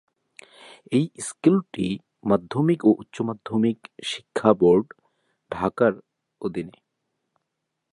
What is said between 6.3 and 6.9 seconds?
অধীনে।